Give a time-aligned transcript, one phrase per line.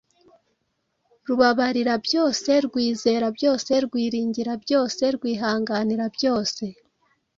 [1.27, 6.63] rubabarira byose, rwizera byose, rwiringira byose, rwihanganira byose.”